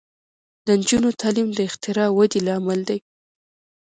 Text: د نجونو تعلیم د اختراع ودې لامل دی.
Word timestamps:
د 0.65 0.67
نجونو 0.79 1.09
تعلیم 1.21 1.49
د 1.53 1.59
اختراع 1.69 2.09
ودې 2.17 2.39
لامل 2.47 2.81
دی. 2.89 2.99